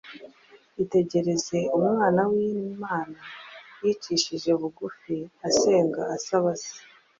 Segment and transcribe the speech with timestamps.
[0.83, 3.19] Itegereze Umwana w’Imana
[3.83, 5.15] yicishije bugufi
[5.47, 6.77] asenga asaba Se!